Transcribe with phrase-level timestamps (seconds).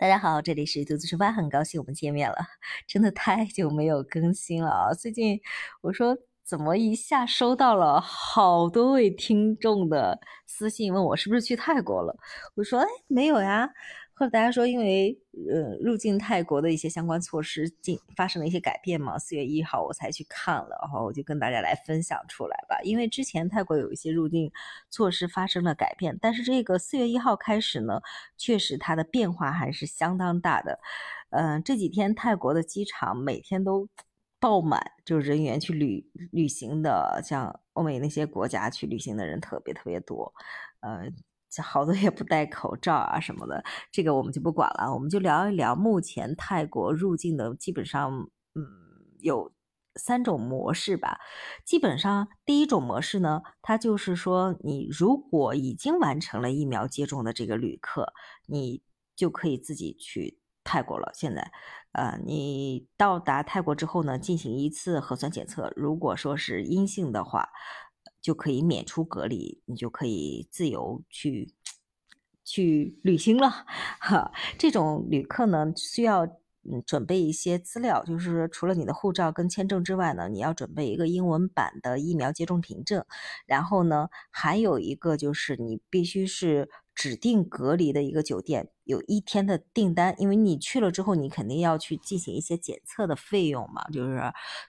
[0.00, 2.36] 大家好，这里是独自出发，很高兴我们见面了，
[2.86, 4.94] 真的太久没有更新了啊！
[4.94, 5.40] 最近
[5.80, 12.16] 我说怎么一下收到了好多位听众的私信，问我是不是去泰国了？
[12.54, 13.68] 我说哎，没有呀。
[14.18, 15.16] 或者大家说，因为
[15.48, 22.80] 呃入境泰国的一些相关措施进发生了一些改变嘛，四月一号我才去看了，然后我就跟大家来分享出来吧。
[22.82, 24.50] 因为之前泰国有一些入境
[24.90, 28.00] 措施发生了改变，但是这个四月一号开始呢，
[28.36, 30.80] 确实它的变化还是相当大的。
[31.30, 33.88] 嗯，这几天泰国的机场每天都
[34.40, 40.34] 爆满，就是人员去旅旅行的，像欧美那些国家去旅行的人特别特别多，
[40.80, 41.08] 呃。
[41.62, 48.62] 好多也不戴口罩啊什么的，这个我们就不管了，我们就聊一聊目前泰国入境的基本上，嗯，
[49.20, 49.52] 有
[49.96, 51.18] 三种模式吧。
[51.64, 58.12] 基本上第一种模式呢，它就是说，你如果已经完成了疫苗接种的这个旅客，
[58.46, 58.82] 你
[59.16, 61.10] 就可以自己去泰国了。
[61.14, 61.50] 现在，
[61.92, 67.48] 呃，你到达泰国之后呢，进行一次核酸检测，如果说是阴性的话。
[68.28, 71.54] 就可以免除隔离，你就可以自由去
[72.44, 73.48] 去旅行了。
[74.00, 83.02] 哈，这种旅客呢，需要嗯准备一些资料，就是除了你的护照跟签证之外呢，你要准备一个英文版的疫苗接种凭证，
[83.46, 86.68] 然后呢，还有一个就是你必须是。
[86.98, 94.20] 指定隔离的一个酒店有一天的订单，因为你去了之后，你肯定要去进行一些检测的费用嘛，就是，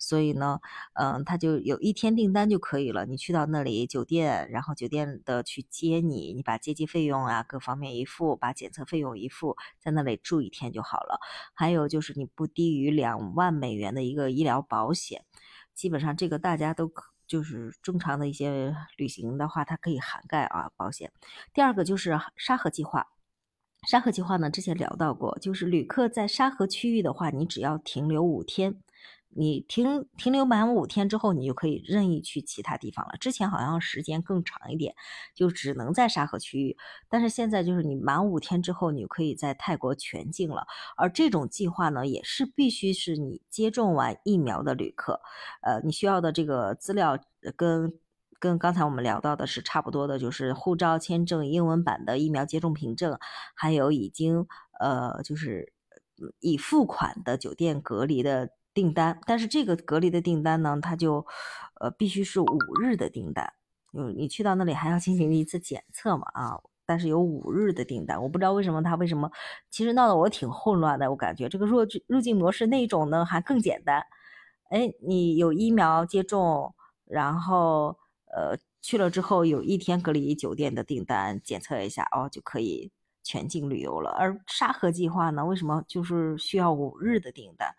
[0.00, 0.58] 所以呢，
[0.94, 3.06] 嗯，他就有一天订单就可以了。
[3.06, 11.20] 你去到那里酒店，然后酒店的去接你，你把接机费用啊各方面一付，把检测费用一付，在那里住一天就好了。
[11.54, 15.24] 还有就是你不低于两万美元的一个医疗保险，
[15.76, 17.15] 基本上这个大家都可。
[17.26, 21.12] 就是正常的一些旅行的话，它可以涵盖啊保险。
[21.52, 23.06] 第二个就是沙河计划，
[23.88, 28.80] 沙河计划呢之前聊到过，就是旅客在沙河区域的话，你只要停留五天。
[29.38, 33.16] 你停停留满五天之后，你就可以任意去其他地方了。
[33.20, 34.94] 之前好像时间更长一点，
[35.34, 36.76] 就只能在沙河区域。
[37.10, 40.66] 但是现在就是你满五天之后，你可以在泰国全境了。
[40.96, 45.20] 而这种计划呢，也是必须是你接种完疫苗的旅客。
[45.62, 47.18] 呃，你需要的这个资料
[47.56, 47.92] 跟
[48.38, 53.18] 跟刚才我们聊到的是差不多的，就是护照、签证、英文版的疫苗接种凭证，
[53.54, 54.46] 还有已经
[54.80, 55.72] 呃就是
[56.40, 58.50] 已付款的酒店隔离的。
[58.76, 61.26] 订单，但是这个隔离的订单呢，它就，
[61.80, 63.54] 呃，必须是五日的订单，
[63.94, 69.30] 嗯，你去到那里还要进行一次检测嘛，啊，但是有五日的订单，我不知道为什么他为什么，
[69.70, 74.02] 其实闹得我挺混乱的，我感觉这个入入境模式那种呢还更简单，
[74.68, 76.74] 哎，你有疫苗接种，
[77.06, 82.92] 然后呃去了之后有一天隔离酒店的订单，检测一下哦就可以。
[83.26, 85.44] 全境旅游了，而沙河计划呢？
[85.44, 87.74] 为什么就是需要五日的订单？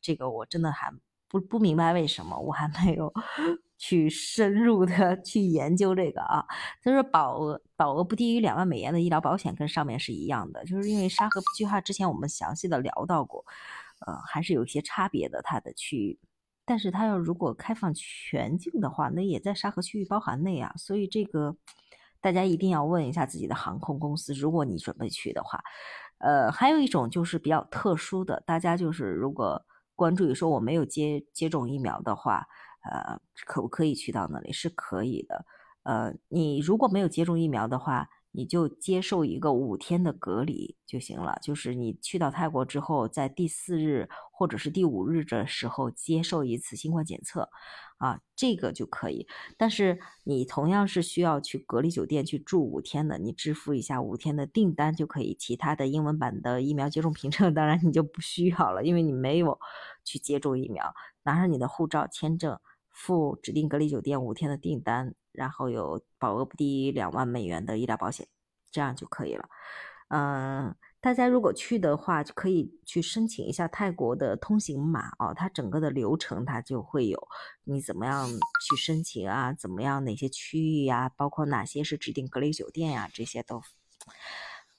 [0.00, 0.92] 这个我真的还
[1.28, 3.12] 不不明白为什么，我还没有
[3.76, 6.46] 去深入的去研究这个啊。
[6.84, 13.44] 他说保额保额不低于两万美元的医疗保险跟上面是一样的，就是因为沙河计划之前我们详细的聊到过，
[14.06, 16.18] 呃，还是有一些差别的它的区域，
[16.64, 21.56] 但是它要如果开放全境的话，那也在沙河区域包含内啊，所以这个。
[22.22, 25.60] 大家一定要问一下自己的航空公司，如果你准备去的话，
[26.18, 29.62] 呃，还有一种就是比较特殊的，大家就是如果
[29.94, 32.46] 关注于说我没有接接种疫苗的话，
[32.90, 34.52] 呃，可不可以去到那里？
[34.52, 35.44] 是可以的，
[35.82, 38.08] 呃，你如果没有接种疫苗的话。
[38.32, 47.50] 你就接受一个五天的隔离就行了，就是你去到泰国之后，在第四日或者是第五日的时候接受一次新冠检测，
[47.98, 49.26] 啊，这个就可以。
[49.58, 55.36] 但是你同样是需要去隔离酒店去住五天的，你支付一下五天的订单就可以。
[55.38, 59.58] 其他的英文版的疫苗接种凭证，当然你就不需要了，因为你没有
[60.04, 60.94] 去接种疫苗，
[61.24, 62.58] 拿上你的护照、签证，
[62.90, 65.14] 付指定隔离酒店五天的订单。
[65.32, 68.26] 然后有保额不低于两万美元的医疗保险，
[68.70, 69.48] 这样就可以了。
[70.08, 75.32] 嗯，大家如果去的话，就可以去申请一下泰国的通行码哦。
[75.34, 77.28] 它整个的流程它就会有，
[77.64, 79.54] 你怎么样去申请啊？
[79.54, 81.08] 怎么样哪些区域呀？
[81.16, 83.08] 包括哪些是指定隔离酒店呀？
[83.14, 83.62] 这些都。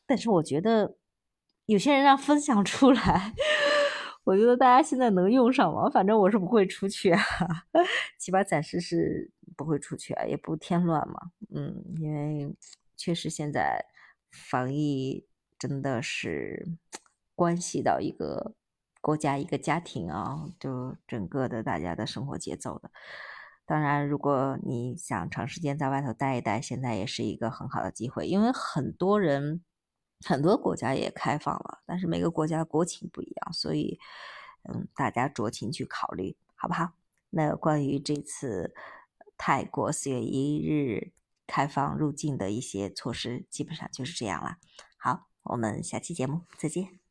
[0.06, 0.98] 但是我觉得
[1.66, 3.34] 有些人让分享出来。
[4.24, 5.90] 我觉得大家现在能用上吗？
[5.90, 7.14] 反正我是不会出去，
[8.20, 11.32] 起码暂时是不会出去啊，也不添乱嘛。
[11.54, 12.56] 嗯，因为
[12.98, 13.86] 确实现在
[14.32, 15.26] 防疫
[15.58, 16.68] 真的是
[17.36, 18.56] 关系到一个
[19.02, 22.92] 国家、一个家庭啊，就整个的大家的生活节奏的。
[23.66, 29.64] 当然，如果你想长时间在外头待一待，现在也是一个很好的机会，因为很多人。
[30.26, 34.00] 很多国家也开放了，但是每个国家国情不一样，所以
[34.70, 36.94] 嗯，大家酌情去考虑，好不好？
[37.30, 38.74] 那关于这次
[39.46, 41.12] 泰国四月一日
[41.46, 44.56] 开放入境的一些措施，基本上就是这样了。
[44.98, 47.03] 好，我们下期节目再见。